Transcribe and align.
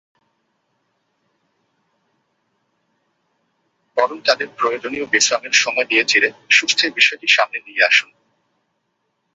বরং 3.97 4.17
তাদের 4.21 4.47
প্রয়োজনীয় 4.57 5.05
বিশ্রামের 5.05 5.51
সময় 5.53 5.85
দিয়ে 5.85 6.03
ধীরে-সুস্থে 6.03 6.89
বিষয়টি 6.89 7.27
সামনে 7.27 7.59
নিয়ে 7.65 7.85
আসুন। 7.85 8.09